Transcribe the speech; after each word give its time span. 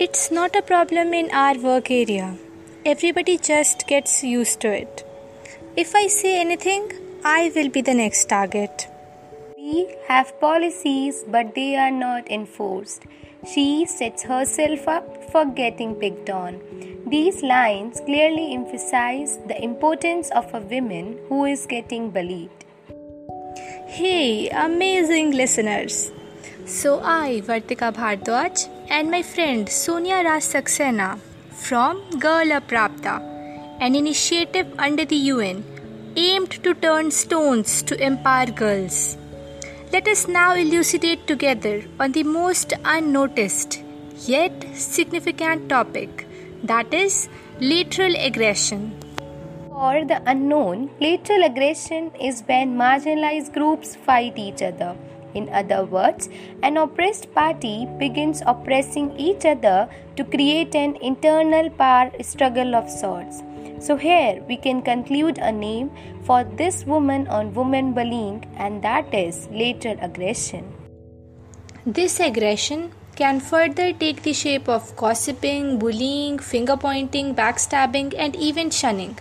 It's 0.00 0.30
not 0.30 0.54
a 0.54 0.62
problem 0.62 1.12
in 1.12 1.28
our 1.32 1.58
work 1.58 1.90
area. 1.90 2.36
Everybody 2.86 3.36
just 3.36 3.88
gets 3.88 4.22
used 4.22 4.60
to 4.60 4.68
it. 4.72 5.02
If 5.76 5.92
I 5.96 6.06
say 6.06 6.40
anything, 6.40 6.92
I 7.24 7.50
will 7.56 7.68
be 7.68 7.80
the 7.80 7.94
next 7.94 8.28
target. 8.28 8.86
We 9.56 9.96
have 10.06 10.38
policies, 10.40 11.24
but 11.26 11.56
they 11.56 11.74
are 11.74 11.90
not 11.90 12.30
enforced. 12.30 13.06
She 13.52 13.86
sets 13.86 14.22
herself 14.22 14.86
up 14.86 15.32
for 15.32 15.44
getting 15.46 15.96
picked 15.96 16.30
on. 16.30 16.60
These 17.08 17.42
lines 17.42 18.00
clearly 18.06 18.54
emphasize 18.54 19.38
the 19.48 19.60
importance 19.60 20.30
of 20.30 20.54
a 20.54 20.60
woman 20.60 21.18
who 21.28 21.44
is 21.44 21.66
getting 21.66 22.10
bullied. 22.10 22.50
Hey, 23.88 24.48
amazing 24.50 25.32
listeners! 25.32 26.12
So, 26.66 27.00
I, 27.02 27.42
Vartika 27.44 27.92
Bhardwaj, 27.92 28.68
and 28.90 29.10
my 29.10 29.22
friend 29.22 29.68
Sonia 29.68 30.18
Raj 30.26 30.42
Saxena 30.42 31.18
from 31.50 31.98
Girl 32.18 32.52
Aprapta, 32.58 33.16
an 33.80 33.94
initiative 33.94 34.68
under 34.78 35.04
the 35.04 35.16
UN 35.32 35.62
aimed 36.16 36.52
to 36.64 36.72
turn 36.74 37.10
stones 37.10 37.82
to 37.82 38.02
empower 38.02 38.46
girls. 38.46 39.16
Let 39.92 40.08
us 40.08 40.26
now 40.26 40.54
elucidate 40.54 41.26
together 41.26 41.84
on 42.00 42.12
the 42.12 42.22
most 42.22 42.72
unnoticed 42.84 43.82
yet 44.26 44.64
significant 44.74 45.68
topic 45.68 46.26
that 46.62 46.92
is 46.92 47.28
lateral 47.60 48.14
aggression. 48.16 48.98
For 49.68 50.04
the 50.04 50.22
unknown, 50.26 50.90
lateral 50.98 51.44
aggression 51.44 52.10
is 52.20 52.42
when 52.46 52.76
marginalized 52.76 53.52
groups 53.52 53.94
fight 53.96 54.38
each 54.38 54.62
other. 54.62 54.96
In 55.34 55.48
other 55.50 55.84
words, 55.84 56.28
an 56.62 56.76
oppressed 56.76 57.32
party 57.34 57.86
begins 57.98 58.42
oppressing 58.46 59.18
each 59.18 59.44
other 59.44 59.88
to 60.16 60.24
create 60.24 60.74
an 60.74 60.96
internal 60.96 61.70
power 61.70 62.10
struggle 62.22 62.74
of 62.74 62.88
sorts. 62.90 63.42
So, 63.80 63.96
here 63.96 64.42
we 64.48 64.56
can 64.56 64.82
conclude 64.82 65.38
a 65.38 65.52
name 65.52 65.90
for 66.24 66.44
this 66.44 66.84
woman 66.84 67.28
on 67.28 67.54
woman 67.54 67.92
bullying, 67.92 68.44
and 68.56 68.82
that 68.82 69.14
is 69.14 69.48
lateral 69.52 69.96
aggression. 70.00 70.72
This 71.86 72.18
aggression 72.18 72.92
can 73.14 73.40
further 73.40 73.92
take 73.92 74.22
the 74.22 74.32
shape 74.32 74.68
of 74.68 74.94
gossiping, 74.96 75.78
bullying, 75.78 76.38
finger 76.38 76.76
pointing, 76.76 77.34
backstabbing, 77.34 78.14
and 78.16 78.34
even 78.36 78.70
shunning. 78.70 79.16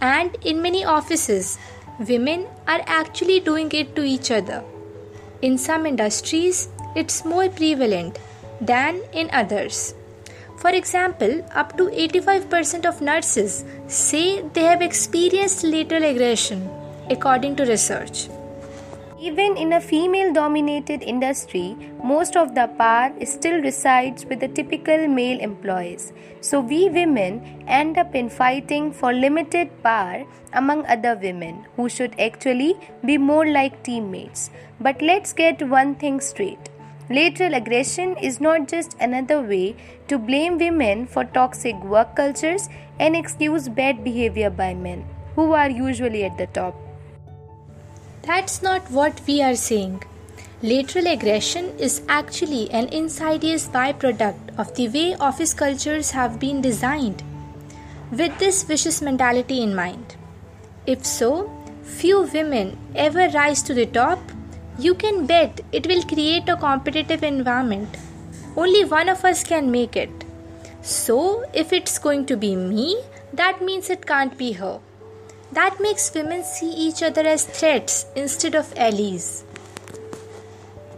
And 0.00 0.36
in 0.44 0.62
many 0.62 0.84
offices, 0.84 1.58
women 1.98 2.46
are 2.66 2.82
actually 2.86 3.40
doing 3.40 3.70
it 3.72 3.94
to 3.96 4.02
each 4.02 4.30
other. 4.30 4.64
In 5.40 5.56
some 5.56 5.86
industries, 5.86 6.68
it's 6.96 7.24
more 7.24 7.48
prevalent 7.48 8.18
than 8.60 9.00
in 9.12 9.30
others. 9.32 9.94
For 10.56 10.70
example, 10.70 11.46
up 11.54 11.76
to 11.76 11.84
85% 11.84 12.84
of 12.84 13.00
nurses 13.00 13.64
say 13.86 14.42
they 14.42 14.64
have 14.64 14.82
experienced 14.82 15.62
lateral 15.62 16.02
aggression, 16.02 16.68
according 17.08 17.54
to 17.56 17.64
research. 17.64 18.28
Even 19.20 19.56
in 19.56 19.72
a 19.72 19.80
female 19.80 20.32
dominated 20.32 21.02
industry, 21.02 21.76
most 22.04 22.36
of 22.36 22.54
the 22.54 22.68
power 22.78 23.12
still 23.24 23.60
resides 23.62 24.24
with 24.24 24.38
the 24.38 24.46
typical 24.46 25.08
male 25.08 25.40
employees. 25.40 26.12
So, 26.40 26.60
we 26.60 26.88
women 26.88 27.64
end 27.66 27.98
up 27.98 28.14
in 28.14 28.30
fighting 28.30 28.92
for 28.92 29.12
limited 29.12 29.82
power 29.82 30.24
among 30.52 30.86
other 30.86 31.18
women 31.20 31.66
who 31.74 31.88
should 31.88 32.14
actually 32.20 32.76
be 33.04 33.18
more 33.18 33.44
like 33.44 33.82
teammates. 33.82 34.50
But 34.80 35.02
let's 35.02 35.32
get 35.32 35.68
one 35.68 35.96
thing 35.96 36.20
straight. 36.20 36.70
Lateral 37.10 37.54
aggression 37.54 38.16
is 38.18 38.40
not 38.40 38.68
just 38.68 38.94
another 39.00 39.42
way 39.42 39.74
to 40.06 40.18
blame 40.18 40.58
women 40.58 41.06
for 41.06 41.24
toxic 41.24 41.74
work 41.82 42.14
cultures 42.14 42.68
and 43.00 43.16
excuse 43.16 43.68
bad 43.68 44.04
behavior 44.04 44.50
by 44.50 44.74
men, 44.74 45.04
who 45.34 45.54
are 45.54 45.70
usually 45.70 46.22
at 46.22 46.38
the 46.38 46.46
top. 46.46 46.87
That's 48.22 48.62
not 48.62 48.90
what 48.90 49.20
we 49.26 49.42
are 49.42 49.56
saying. 49.56 50.02
Lateral 50.62 51.06
aggression 51.06 51.66
is 51.78 52.02
actually 52.08 52.70
an 52.70 52.88
insidious 52.88 53.68
byproduct 53.68 54.58
of 54.58 54.74
the 54.74 54.88
way 54.88 55.14
office 55.14 55.54
cultures 55.54 56.10
have 56.10 56.40
been 56.40 56.60
designed, 56.60 57.22
with 58.10 58.38
this 58.38 58.64
vicious 58.64 59.00
mentality 59.00 59.62
in 59.62 59.74
mind. 59.74 60.16
If 60.86 61.06
so, 61.06 61.50
few 61.82 62.22
women 62.22 62.76
ever 62.94 63.28
rise 63.28 63.62
to 63.62 63.74
the 63.74 63.86
top 63.86 64.18
you 64.78 64.94
can 64.94 65.26
bet 65.26 65.60
it 65.72 65.88
will 65.88 66.02
create 66.04 66.48
a 66.48 66.56
competitive 66.56 67.24
environment. 67.24 67.96
Only 68.56 68.84
one 68.84 69.08
of 69.08 69.24
us 69.24 69.42
can 69.42 69.72
make 69.72 69.96
it. 69.96 70.10
So, 70.82 71.44
if 71.52 71.72
it's 71.72 71.98
going 71.98 72.26
to 72.26 72.36
be 72.36 72.54
me, 72.54 73.02
that 73.32 73.60
means 73.60 73.90
it 73.90 74.06
can't 74.06 74.38
be 74.38 74.52
her. 74.52 74.78
That 75.52 75.80
makes 75.80 76.12
women 76.14 76.44
see 76.44 76.70
each 76.70 77.02
other 77.02 77.22
as 77.26 77.44
threats 77.44 78.04
instead 78.14 78.54
of 78.54 78.72
allies. 78.76 79.44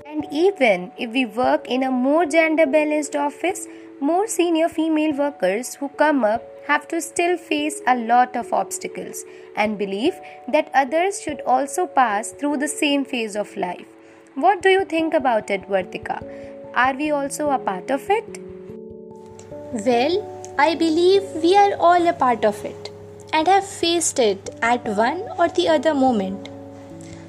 And 0.04 0.26
even 0.32 0.90
if 0.98 1.10
we 1.12 1.24
work 1.24 1.68
in 1.68 1.84
a 1.84 1.90
more 1.90 2.26
gender 2.26 2.66
balanced 2.66 3.14
office, 3.14 3.68
more 4.00 4.26
senior 4.26 4.68
female 4.68 5.16
workers 5.16 5.74
who 5.76 5.88
come 5.90 6.24
up 6.24 6.42
have 6.66 6.88
to 6.88 7.00
still 7.00 7.36
face 7.36 7.80
a 7.86 7.96
lot 7.96 8.34
of 8.34 8.52
obstacles 8.52 9.24
and 9.56 9.78
believe 9.78 10.14
that 10.48 10.70
others 10.74 11.20
should 11.22 11.40
also 11.42 11.86
pass 11.86 12.32
through 12.32 12.56
the 12.56 12.68
same 12.68 13.04
phase 13.04 13.36
of 13.36 13.56
life. 13.56 13.86
What 14.34 14.62
do 14.62 14.68
you 14.68 14.84
think 14.84 15.14
about 15.14 15.50
it, 15.50 15.68
Vartika? 15.68 16.22
Are 16.74 16.94
we 16.94 17.10
also 17.10 17.50
a 17.50 17.58
part 17.58 17.90
of 17.90 18.08
it? 18.10 18.38
Well, 19.72 20.54
I 20.58 20.74
believe 20.74 21.22
we 21.42 21.56
are 21.56 21.74
all 21.78 22.06
a 22.06 22.12
part 22.12 22.44
of 22.44 22.64
it 22.64 22.89
and 23.32 23.46
have 23.46 23.66
faced 23.66 24.18
it 24.18 24.50
at 24.62 24.84
one 24.84 25.22
or 25.38 25.48
the 25.48 25.68
other 25.68 25.94
moment. 25.94 26.48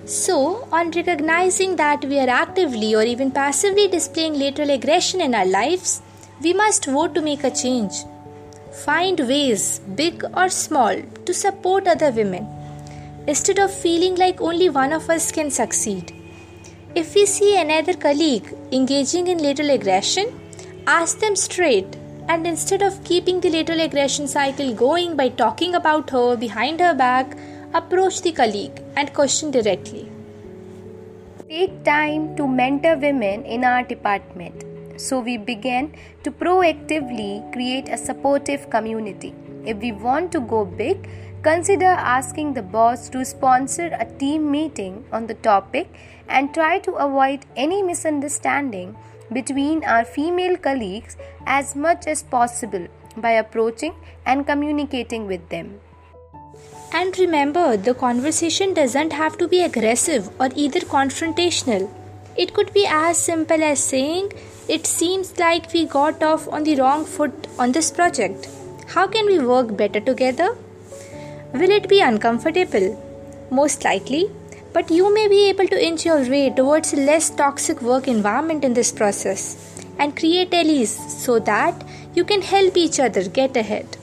So, 0.06 0.68
on 0.72 0.92
recognizing 0.92 1.76
that 1.76 2.04
we 2.06 2.20
are 2.20 2.30
actively 2.30 2.96
or 2.96 3.04
even 3.04 3.32
passively 3.32 3.88
displaying 3.88 4.34
lateral 4.34 4.72
aggression 4.72 5.22
in 5.22 5.36
our 5.36 5.46
lives, 5.46 6.02
we 6.42 6.54
must 6.54 6.86
vote 6.86 7.14
to 7.16 7.22
make 7.22 7.44
a 7.44 7.52
change. 7.52 7.94
Find 8.86 9.20
ways, 9.20 9.80
big 9.96 10.24
or 10.36 10.50
small, 10.50 10.96
to 11.26 11.34
support 11.34 11.88
other 11.88 12.12
women 12.12 12.48
instead 13.28 13.60
of 13.60 13.72
feeling 13.72 14.16
like 14.16 14.42
only 14.42 14.70
one 14.70 14.92
of 14.92 15.10
us 15.10 15.32
can 15.32 15.52
succeed. 15.52 16.14
If 16.96 17.14
we 17.16 17.26
see 17.26 17.58
another 17.58 17.94
colleague 17.94 18.54
engaging 18.72 19.28
in 19.28 19.38
lateral 19.38 19.70
aggression, 19.70 20.26
ask 20.88 21.20
them 21.20 21.36
straight 21.36 21.96
and 22.28 22.48
instead 22.48 22.82
of 22.82 23.04
keeping 23.04 23.40
the 23.42 23.50
lateral 23.50 23.82
aggression 23.82 24.28
cycle 24.28 24.74
going 24.74 25.16
by 25.16 25.30
talking 25.30 25.76
about 25.76 26.10
her 26.10 26.36
behind 26.36 26.80
her 26.80 26.94
back, 26.94 27.38
approach 27.74 28.22
the 28.22 28.32
colleague 28.32 28.82
and 28.96 29.14
question 29.14 29.52
directly. 29.52 30.10
Take 31.48 31.84
time 31.84 32.36
to 32.38 32.48
mentor 32.48 32.98
women 32.98 33.46
in 33.46 33.64
our 33.64 33.84
department 33.84 34.64
so 34.98 35.20
we 35.20 35.38
began 35.38 35.94
to 36.24 36.32
proactively 36.32 37.52
create 37.54 37.90
a 37.90 37.98
supportive 37.98 38.70
community. 38.70 39.34
If 39.66 39.78
we 39.78 39.92
want 39.92 40.32
to 40.34 40.40
go 40.40 40.66
big, 40.66 41.10
consider 41.44 41.86
asking 41.86 42.54
the 42.54 42.62
boss 42.62 43.10
to 43.10 43.26
sponsor 43.26 43.88
a 44.00 44.06
team 44.06 44.50
meeting 44.52 45.04
on 45.12 45.28
the 45.28 45.34
topic 45.34 45.88
and 46.28 46.54
try 46.54 46.80
to 46.80 46.94
avoid 46.94 47.46
any 47.56 47.82
misunderstanding 47.82 48.96
between 49.34 49.84
our 49.84 50.04
female 50.04 50.58
colleagues 50.58 51.18
as 51.46 51.76
much 51.76 52.08
as 52.08 52.24
possible 52.24 52.88
by 53.18 53.32
approaching 53.32 53.94
and 54.26 54.46
communicating 54.46 55.28
with 55.28 55.48
them. 55.50 55.80
And 56.94 57.18
remember, 57.18 57.78
the 57.78 57.94
conversation 57.94 58.74
doesn't 58.74 59.14
have 59.14 59.38
to 59.38 59.48
be 59.48 59.62
aggressive 59.62 60.30
or 60.40 60.50
either 60.56 60.82
confrontational. 60.82 61.90
It 62.38 62.54
could 62.54 62.74
be 62.74 62.86
as 62.86 63.18
simple 63.18 63.64
as 63.64 63.84
saying, 63.84 64.34
it 64.68 64.86
seems 64.86 65.38
like 65.38 65.72
we 65.74 65.86
got 65.86 66.22
off 66.22 66.48
on 66.48 66.64
the 66.64 66.76
wrong 66.76 67.06
foot 67.06 67.48
on 67.58 67.72
this 67.72 67.92
project. 67.92 68.48
How 68.88 69.08
can 69.08 69.26
we 69.26 69.40
work 69.40 69.76
better 69.78 70.00
together? 70.00 70.58
Will 71.54 71.70
it 71.70 71.88
be 71.90 72.02
uncomfortable? 72.02 73.02
Most 73.50 73.84
likely, 73.84 74.30
but 74.74 74.90
you 74.90 75.14
may 75.14 75.28
be 75.28 75.50
able 75.50 75.68
to 75.68 75.86
inch 75.86 76.06
your 76.06 76.22
way 76.30 76.50
towards 76.50 76.94
a 76.94 76.98
less 76.98 77.30
toxic 77.30 77.82
work 77.82 78.08
environment 78.08 78.64
in 78.64 78.74
this 78.74 78.92
process 78.92 79.86
and 80.00 80.18
create 80.18 80.54
allies 80.54 80.94
so 81.24 81.40
that 81.40 81.84
you 82.16 82.24
can 82.24 82.42
help 82.42 82.78
each 82.78 83.00
other 83.00 83.28
get 83.28 83.56
ahead. 83.58 83.98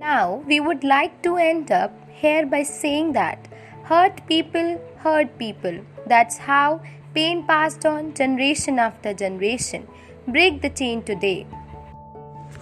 Now, 0.00 0.42
we 0.46 0.60
would 0.60 0.84
like 0.84 1.22
to 1.22 1.36
end 1.36 1.70
up 1.72 1.92
here 2.10 2.46
by 2.46 2.62
saying 2.62 3.12
that 3.12 3.48
hurt 3.84 4.26
people 4.26 4.80
hurt 4.98 5.38
people. 5.38 5.78
That's 6.06 6.38
how 6.38 6.80
pain 7.14 7.46
passed 7.46 7.84
on 7.86 8.14
generation 8.14 8.78
after 8.78 9.12
generation. 9.14 9.86
Break 10.26 10.62
the 10.62 10.70
chain 10.70 11.02
today. 11.02 11.46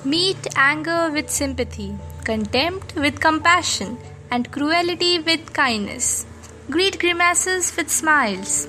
Meet 0.05 0.49
anger 0.57 1.11
with 1.13 1.31
sympathy, 1.31 1.95
contempt 2.25 2.95
with 2.97 3.21
compassion, 3.21 3.99
and 4.31 4.51
cruelty 4.51 5.19
with 5.21 5.53
kindness. 5.53 6.27
Greet 6.71 7.01
grimaces 7.01 7.77
with 7.77 7.91
smiles. 7.91 8.69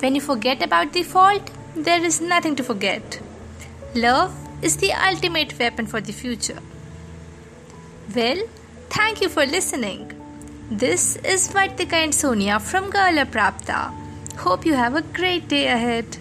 When 0.00 0.14
you 0.14 0.20
forget 0.20 0.62
about 0.62 0.92
the 0.92 1.02
fault, 1.02 1.50
there 1.76 2.02
is 2.02 2.20
nothing 2.20 2.56
to 2.56 2.64
forget. 2.64 3.20
Love 3.94 4.34
is 4.62 4.78
the 4.78 4.92
ultimate 4.92 5.58
weapon 5.58 5.86
for 5.86 6.00
the 6.00 6.12
future. 6.12 6.58
Well, 8.14 8.42
thank 8.88 9.20
you 9.20 9.28
for 9.28 9.44
listening. 9.44 10.12
This 10.70 11.16
is 11.16 11.48
Vartika 11.48 11.92
and 11.92 12.14
Sonia 12.14 12.58
from 12.58 12.90
Gala 12.90 13.26
Prapta. 13.26 13.92
Hope 14.38 14.64
you 14.64 14.74
have 14.74 14.96
a 14.96 15.02
great 15.02 15.46
day 15.46 15.66
ahead. 15.66 16.16